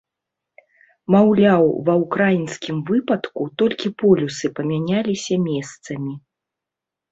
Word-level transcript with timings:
Маўляў, 1.15 1.65
ва 1.89 1.93
ўкраінскім 2.05 2.77
выпадку 2.89 3.41
толькі 3.61 3.87
полюсы 4.01 4.45
памяняліся 4.59 5.41
месцамі. 5.49 6.13